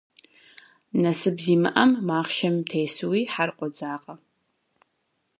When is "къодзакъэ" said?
3.57-4.13